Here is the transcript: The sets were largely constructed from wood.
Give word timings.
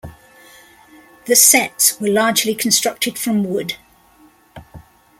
The 1.25 1.35
sets 1.35 1.99
were 2.01 2.09
largely 2.09 2.55
constructed 2.55 3.19
from 3.19 3.43
wood. 3.43 3.75